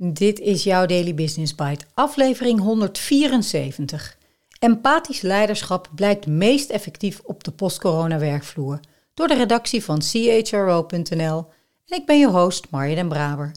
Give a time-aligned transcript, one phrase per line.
[0.00, 4.16] Dit is jouw Daily Business Bite, aflevering 174.
[4.58, 8.80] Empathisch leiderschap blijkt meest effectief op de post-corona werkvloer
[9.14, 11.46] door de redactie van chro.nl
[11.86, 13.52] en ik ben je host Marja den Braber.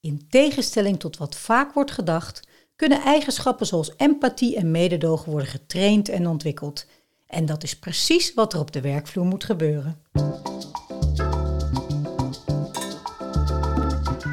[0.00, 2.40] In tegenstelling tot wat vaak wordt gedacht,
[2.76, 6.86] kunnen eigenschappen zoals empathie en mededogen worden getraind en ontwikkeld.
[7.26, 10.02] En dat is precies wat er op de werkvloer moet gebeuren.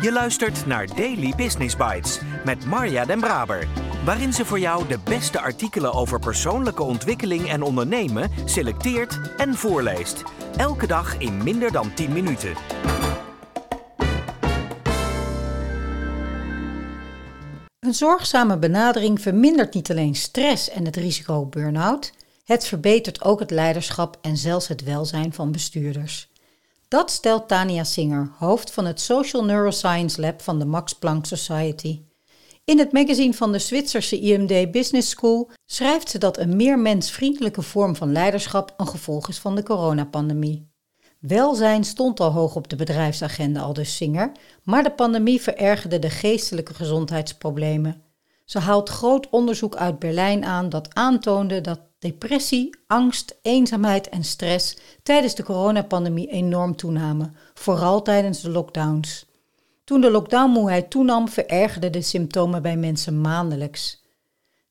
[0.02, 3.68] Je luistert naar Daily Business Bites met Marja Den Braber,
[4.06, 10.24] waarin ze voor jou de beste artikelen over persoonlijke ontwikkeling en ondernemen selecteert en voorleest.
[10.58, 12.54] Elke dag in minder dan 10 minuten.
[17.80, 22.14] Een zorgzame benadering vermindert niet alleen stress en het risico op burn-out,
[22.46, 26.31] het verbetert ook het leiderschap en zelfs het welzijn van bestuurders.
[26.92, 32.02] Dat stelt Tania Singer, hoofd van het Social Neuroscience Lab van de Max Planck Society.
[32.66, 37.62] In het magazine van de Zwitserse IMD Business School schrijft ze dat een meer mensvriendelijke
[37.62, 40.72] vorm van leiderschap een gevolg is van de coronapandemie.
[41.20, 44.32] Welzijn stond al hoog op de bedrijfsagenda, al dus Singer,
[44.64, 48.04] maar de pandemie verergerde de geestelijke gezondheidsproblemen.
[48.46, 54.78] Ze haalt groot onderzoek uit Berlijn aan dat aantoonde dat depressie, angst, eenzaamheid en stress
[55.04, 59.26] tijdens de coronapandemie enorm toenamen, vooral tijdens de lockdowns.
[59.84, 64.04] Toen de lockdownmoeheid toenam, verergerden de symptomen bij mensen maandelijks.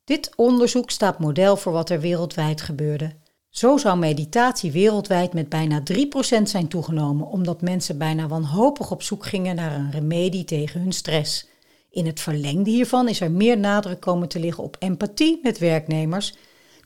[0.05, 3.12] Dit onderzoek staat model voor wat er wereldwijd gebeurde.
[3.48, 9.27] Zo zou meditatie wereldwijd met bijna 3% zijn toegenomen, omdat mensen bijna wanhopig op zoek
[9.27, 11.48] gingen naar een remedie tegen hun stress.
[11.91, 16.34] In het verlengde hiervan is er meer nadruk komen te liggen op empathie met werknemers.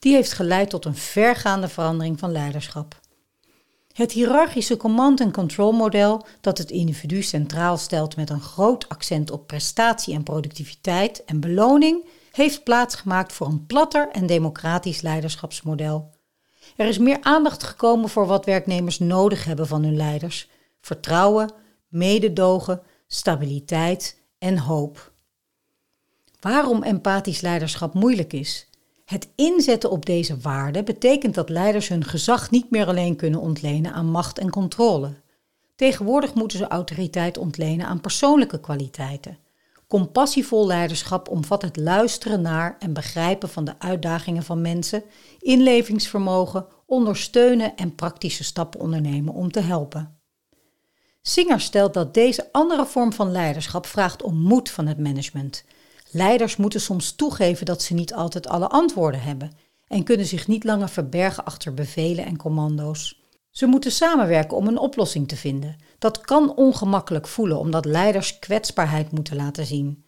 [0.05, 3.01] Die heeft geleid tot een vergaande verandering van leiderschap.
[3.93, 9.31] Het hiërarchische command- en control model, dat het individu centraal stelt met een groot accent
[9.31, 16.15] op prestatie en productiviteit en beloning, heeft plaatsgemaakt voor een platter en democratisch leiderschapsmodel.
[16.77, 20.49] Er is meer aandacht gekomen voor wat werknemers nodig hebben van hun leiders:
[20.81, 21.53] vertrouwen,
[21.89, 25.13] mededogen, stabiliteit en hoop.
[26.41, 28.69] Waarom empathisch leiderschap moeilijk is?
[29.05, 33.93] Het inzetten op deze waarden betekent dat leiders hun gezag niet meer alleen kunnen ontlenen
[33.93, 35.23] aan macht en controle.
[35.77, 39.39] Tegenwoordig moeten ze autoriteit ontlenen aan persoonlijke kwaliteiten.
[39.87, 45.03] Compassievol leiderschap omvat het luisteren naar en begrijpen van de uitdagingen van mensen,
[45.39, 50.19] inlevingsvermogen, ondersteunen en praktische stappen ondernemen om te helpen.
[51.23, 55.65] Singer stelt dat deze andere vorm van leiderschap vraagt om moed van het management.
[56.15, 59.53] Leiders moeten soms toegeven dat ze niet altijd alle antwoorden hebben
[59.87, 63.23] en kunnen zich niet langer verbergen achter bevelen en commando's.
[63.51, 65.77] Ze moeten samenwerken om een oplossing te vinden.
[65.99, 70.05] Dat kan ongemakkelijk voelen omdat leiders kwetsbaarheid moeten laten zien.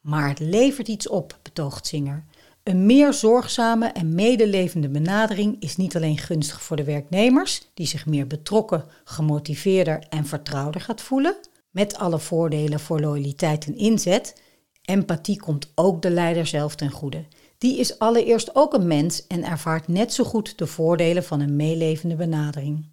[0.00, 2.24] Maar het levert iets op, betoogt Singer.
[2.62, 8.06] Een meer zorgzame en medelevende benadering is niet alleen gunstig voor de werknemers, die zich
[8.06, 11.36] meer betrokken, gemotiveerder en vertrouwder gaat voelen,
[11.70, 14.42] met alle voordelen voor loyaliteit en inzet.
[14.90, 17.24] Empathie komt ook de leider zelf ten goede.
[17.58, 21.56] Die is allereerst ook een mens en ervaart net zo goed de voordelen van een
[21.56, 22.88] meelevende benadering.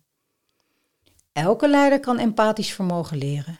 [1.31, 3.59] Elke leider kan empathisch vermogen leren.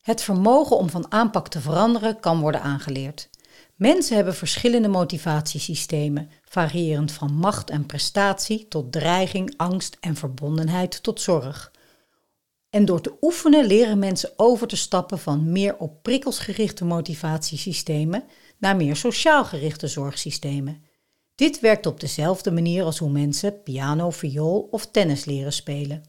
[0.00, 3.28] Het vermogen om van aanpak te veranderen kan worden aangeleerd.
[3.74, 11.20] Mensen hebben verschillende motivatiesystemen, variërend van macht en prestatie tot dreiging, angst en verbondenheid tot
[11.20, 11.72] zorg.
[12.74, 18.24] En door te oefenen leren mensen over te stappen van meer op prikkels gerichte motivatiesystemen
[18.58, 20.82] naar meer sociaal gerichte zorgsystemen.
[21.34, 26.02] Dit werkt op dezelfde manier als hoe mensen piano, viool of tennis leren spelen.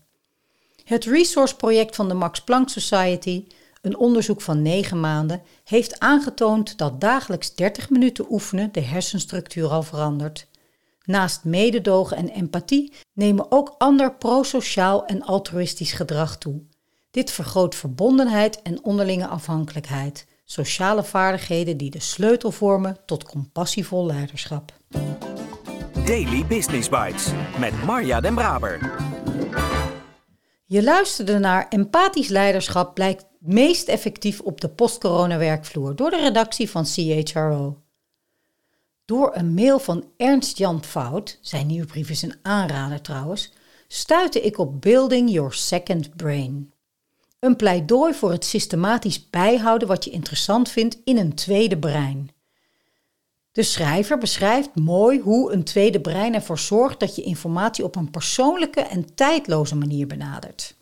[0.84, 3.46] Het Resource project van de Max Planck Society
[3.82, 9.84] een onderzoek van negen maanden heeft aangetoond dat dagelijks 30 minuten oefenen de hersenstructuur al
[9.84, 10.48] verandert.
[11.06, 16.62] Naast mededogen en empathie nemen ook ander prosociaal en altruïstisch gedrag toe.
[17.12, 24.74] Dit vergroot verbondenheid en onderlinge afhankelijkheid, sociale vaardigheden die de sleutel vormen tot compassievol leiderschap.
[26.06, 28.94] Daily Business Bites met Marja Den Braber.
[30.66, 36.70] Je luisterde naar Empathisch leiderschap blijkt meest effectief op de post-corona werkvloer door de redactie
[36.70, 37.85] van CHRO.
[39.06, 43.52] Door een mail van Ernst Jan Fout, zijn nieuwsbrief is een aanrader trouwens,
[43.88, 46.74] stuitte ik op Building Your Second Brain.
[47.40, 52.30] Een pleidooi voor het systematisch bijhouden wat je interessant vindt in een tweede brein.
[53.52, 58.12] De schrijver beschrijft mooi hoe een tweede brein ervoor zorgt dat je informatie op een
[58.12, 60.76] persoonlijke en tijdloze manier benadert.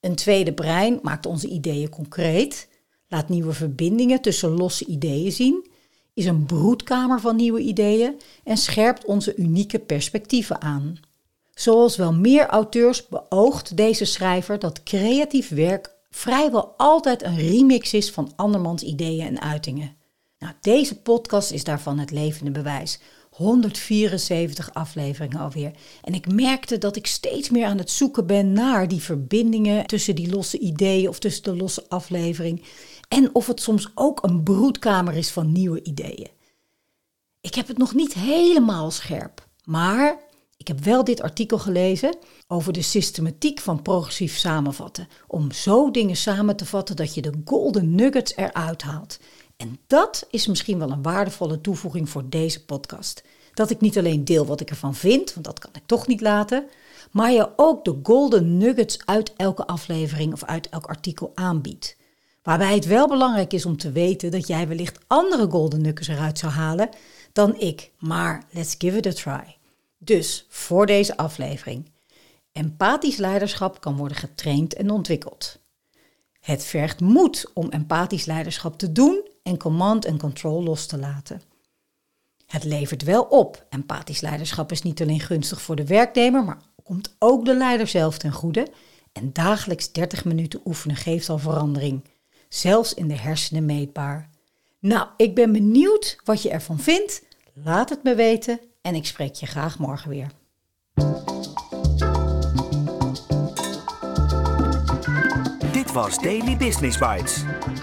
[0.00, 2.68] Een tweede brein maakt onze ideeën concreet,
[3.08, 5.70] laat nieuwe verbindingen tussen losse ideeën zien,
[6.14, 11.00] is een broedkamer van nieuwe ideeën en scherpt onze unieke perspectieven aan.
[11.54, 18.10] Zoals wel meer auteurs beoogt deze schrijver dat creatief werk vrijwel altijd een remix is
[18.10, 19.96] van andermans ideeën en uitingen.
[20.38, 23.00] Nou, deze podcast is daarvan het levende bewijs.
[23.32, 25.72] 174 afleveringen alweer.
[26.02, 30.14] En ik merkte dat ik steeds meer aan het zoeken ben naar die verbindingen tussen
[30.14, 32.62] die losse ideeën of tussen de losse aflevering.
[33.08, 36.28] En of het soms ook een broedkamer is van nieuwe ideeën.
[37.40, 40.18] Ik heb het nog niet helemaal scherp, maar
[40.56, 45.08] ik heb wel dit artikel gelezen over de systematiek van progressief samenvatten.
[45.26, 49.18] Om zo dingen samen te vatten dat je de golden nuggets eruit haalt.
[49.62, 53.22] En dat is misschien wel een waardevolle toevoeging voor deze podcast.
[53.54, 56.20] Dat ik niet alleen deel wat ik ervan vind, want dat kan ik toch niet
[56.20, 56.64] laten,
[57.10, 61.96] maar je ook de golden nuggets uit elke aflevering of uit elk artikel aanbiedt.
[62.42, 66.38] Waarbij het wel belangrijk is om te weten dat jij wellicht andere golden nuggets eruit
[66.38, 66.88] zou halen
[67.32, 67.90] dan ik.
[67.98, 69.56] Maar let's give it a try.
[69.98, 71.90] Dus voor deze aflevering.
[72.52, 75.58] Empathisch leiderschap kan worden getraind en ontwikkeld.
[76.40, 81.42] Het vergt moed om empathisch leiderschap te doen en command en control los te laten.
[82.46, 83.66] Het levert wel op.
[83.68, 88.18] Empathisch leiderschap is niet alleen gunstig voor de werknemer, maar komt ook de leider zelf
[88.18, 88.68] ten goede.
[89.12, 92.04] En dagelijks 30 minuten oefenen geeft al verandering,
[92.48, 94.28] zelfs in de hersenen meetbaar.
[94.78, 97.22] Nou, ik ben benieuwd wat je ervan vindt.
[97.52, 100.30] Laat het me weten en ik spreek je graag morgen weer.
[105.72, 107.44] Dit was Daily Business Bites.